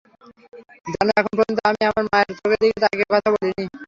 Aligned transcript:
জানো, 0.93 1.11
এখন 1.19 1.33
পর্যন্ত 1.37 1.59
আমি 1.69 1.81
আমার 1.89 2.03
মায়ের 2.07 2.35
চোঁখের 2.37 2.59
দিকে 2.61 2.79
তাকিয়ে 2.83 3.07
কথা 3.13 3.29
বলিনি? 3.33 3.63